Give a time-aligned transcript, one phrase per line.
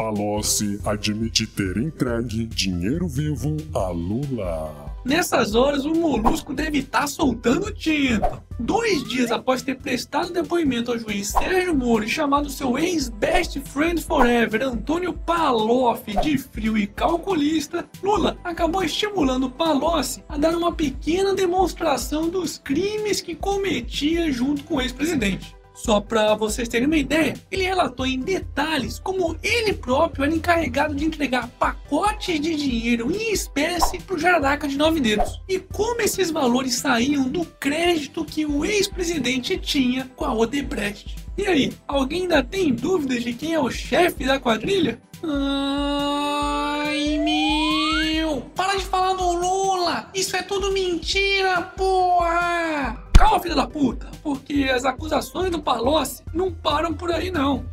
[0.00, 4.96] Palocci admite ter entregue dinheiro vivo a Lula.
[5.04, 8.42] Nessas horas, o molusco deve estar soltando tinta.
[8.58, 14.02] Dois dias após ter prestado depoimento ao juiz Sérgio Moro e chamado seu ex-best friend
[14.02, 21.34] forever, Antônio Paloffi, de frio e calculista, Lula acabou estimulando Palocci a dar uma pequena
[21.34, 25.59] demonstração dos crimes que cometia junto com o ex-presidente.
[25.82, 30.94] Só para vocês terem uma ideia, ele relatou em detalhes como ele próprio era encarregado
[30.94, 36.02] de entregar pacotes de dinheiro em espécie para o Jararaca de Nove Dedos e como
[36.02, 41.16] esses valores saíam do crédito que o ex-presidente tinha com a Odebrecht.
[41.38, 45.00] E aí, alguém ainda tem dúvidas de quem é o chefe da quadrilha?
[45.24, 48.42] Ai, meu!
[48.54, 50.10] Para de falar do Lula!
[50.14, 53.09] Isso é tudo mentira, porra!
[53.20, 57.66] Calma, filha da puta, porque as acusações do Palocci não param por aí não.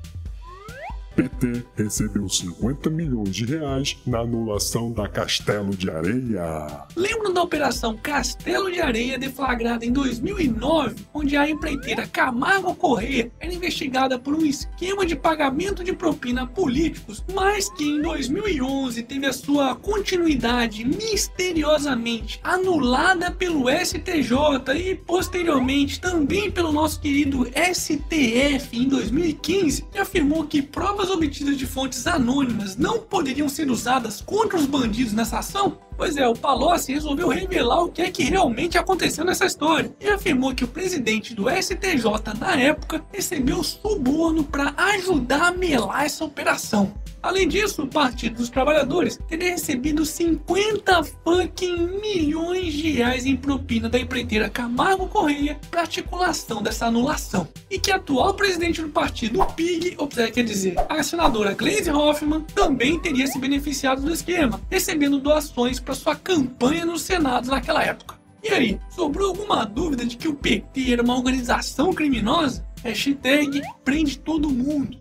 [1.18, 6.86] PT recebeu 50 milhões de reais na anulação da Castelo de Areia.
[6.96, 13.52] Lembram da Operação Castelo de Areia deflagrada em 2009, onde a empreiteira Camargo Corrêa era
[13.52, 19.26] investigada por um esquema de pagamento de propina a políticos, mas que em 2011 teve
[19.26, 28.88] a sua continuidade misteriosamente anulada pelo STJ e posteriormente também pelo nosso querido STF em
[28.88, 34.58] 2015, que afirmou que provas provas obtidas de fontes anônimas não poderiam ser usadas contra
[34.58, 35.80] os bandidos nessa ação?
[35.96, 40.08] Pois é, o Palocci resolveu revelar o que é que realmente aconteceu nessa história e
[40.10, 42.04] afirmou que o presidente do STJ
[42.40, 46.94] na época recebeu suborno para ajudar a melar essa operação.
[47.22, 53.90] Além disso, o Partido dos Trabalhadores teria recebido 50 fucking milhões de reais em propina
[53.90, 57.48] da empreiteira Camargo Correia para articulação dessa anulação.
[57.70, 61.54] E que a atual presidente do partido, o PIG, ou seja, quer dizer, a senadora
[61.54, 67.50] Gleisi Hoffmann, também teria se beneficiado do esquema, recebendo doações para sua campanha no Senado
[67.50, 68.16] naquela época.
[68.44, 72.66] E aí, sobrou alguma dúvida de que o PT era uma organização criminosa?
[72.84, 74.98] Hashtag prende todo mundo.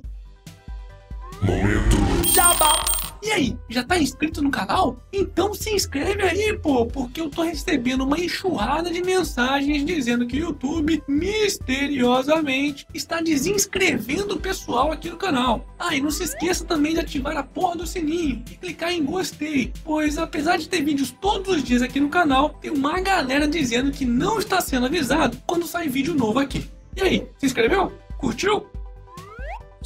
[1.42, 1.95] Momento.
[2.26, 2.84] Jabá.
[3.22, 4.96] E aí, já tá inscrito no canal?
[5.12, 10.36] Então se inscreve aí, pô, porque eu tô recebendo uma enxurrada de mensagens dizendo que
[10.36, 15.66] o YouTube misteriosamente está desinscrevendo o pessoal aqui no canal.
[15.78, 19.04] Ah, e não se esqueça também de ativar a porra do sininho e clicar em
[19.04, 23.48] gostei, pois apesar de ter vídeos todos os dias aqui no canal, tem uma galera
[23.48, 26.64] dizendo que não está sendo avisado quando sai vídeo novo aqui.
[26.94, 27.92] E aí, se inscreveu?
[28.18, 28.75] Curtiu?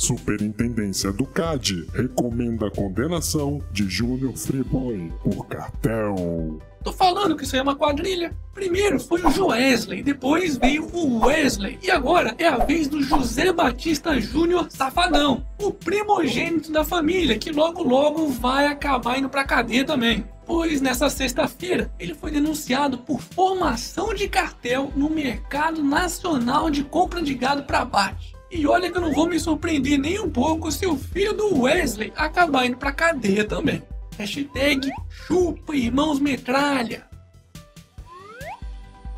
[0.01, 6.59] Superintendência do CAD recomenda a condenação de Júnior Friboi por cartel.
[6.83, 8.35] Tô falando que isso aí é uma quadrilha.
[8.55, 13.53] Primeiro foi o Joesley, depois veio o Wesley e agora é a vez do José
[13.53, 19.85] Batista Júnior Safadão, o primogênito da família que logo logo vai acabar indo pra cadeia
[19.85, 20.25] também.
[20.47, 27.21] Pois nessa sexta-feira ele foi denunciado por formação de cartel no mercado nacional de compra
[27.21, 28.30] de gado para abate.
[28.51, 31.63] E olha que eu não vou me surpreender nem um pouco se o filho do
[31.63, 33.83] Wesley acabar indo pra cadeia também.
[34.19, 37.10] Hashtag chupa irmãos metralha.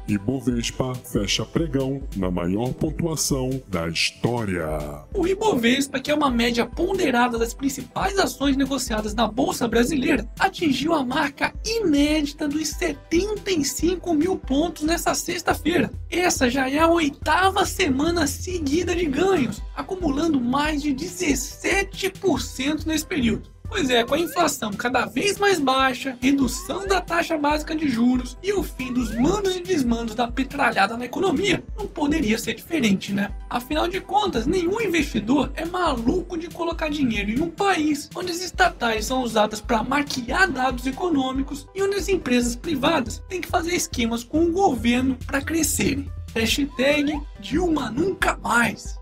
[0.09, 4.67] Ibovespa fecha pregão na maior pontuação da história.
[5.15, 10.93] O Ibovespa, que é uma média ponderada das principais ações negociadas na Bolsa Brasileira, atingiu
[10.93, 15.91] a marca inédita dos 75 mil pontos nessa sexta-feira.
[16.11, 23.52] Essa já é a oitava semana seguida de ganhos, acumulando mais de 17% nesse período.
[23.73, 28.37] Pois é, com a inflação cada vez mais baixa, redução da taxa básica de juros
[28.43, 33.15] e o fim dos mandos e desmandos da petralhada na economia, não poderia ser diferente,
[33.15, 33.33] né?
[33.49, 38.43] Afinal de contas, nenhum investidor é maluco de colocar dinheiro em um país onde as
[38.43, 43.75] estatais são usadas para maquiar dados econômicos e onde as empresas privadas têm que fazer
[43.75, 46.13] esquemas com o governo para crescerem.
[46.35, 49.01] Hashtag Dilma nunca mais.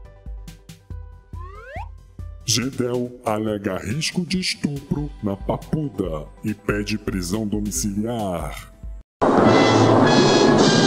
[2.52, 8.73] Gedel alega risco de estupro na Papuda e pede prisão domiciliar.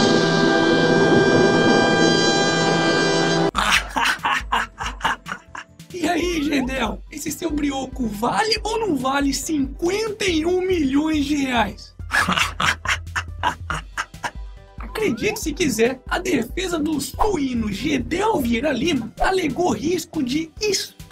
[5.94, 11.94] E aí, Gedel, esse seu brioco vale ou não vale 51 milhões de reais?
[14.76, 21.03] Acredite se quiser, a defesa do suíno Gedel Vieira Lima alegou risco de estupro.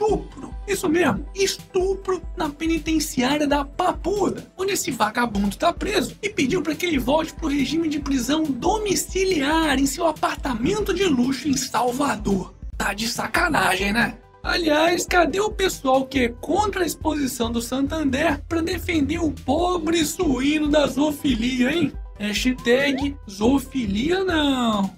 [0.67, 6.75] Isso mesmo, estupro na penitenciária da Papuda, onde esse vagabundo tá preso e pediu para
[6.75, 12.55] que ele volte pro regime de prisão domiciliar em seu apartamento de luxo em Salvador.
[12.77, 14.19] Tá de sacanagem, né?
[14.43, 20.05] Aliás, cadê o pessoal que é contra a exposição do Santander para defender o pobre
[20.05, 21.93] suíno da zoofilia, hein?
[22.19, 24.91] Hashtag zoofilia não.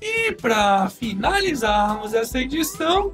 [0.00, 3.12] E para finalizarmos essa edição,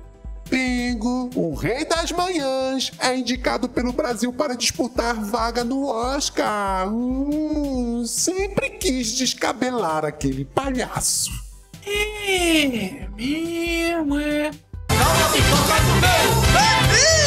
[0.48, 1.30] Bingo!
[1.34, 6.88] O Rei das Manhãs é indicado pelo Brasil para disputar vaga no Oscar.
[6.88, 11.30] Hum, sempre quis descabelar aquele palhaço.
[11.86, 14.50] é mesmo, é.
[16.52, 17.23] Parabéns!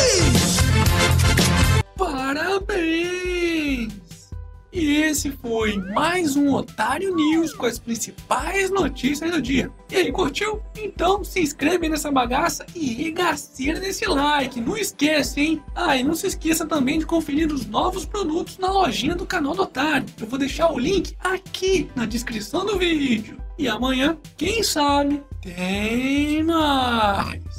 [4.80, 9.72] E esse foi mais um Otário News com as principais notícias do dia.
[9.92, 10.62] E aí, curtiu?
[10.78, 14.62] Então se inscreve nessa bagaça e regaceira nesse like.
[14.62, 15.64] Não esquece, hein?
[15.74, 19.56] Ah, e não se esqueça também de conferir os novos produtos na lojinha do canal
[19.56, 20.06] do Otário.
[20.22, 23.42] Eu vou deixar o link aqui na descrição do vídeo.
[23.58, 27.57] E amanhã, quem sabe, tem mais.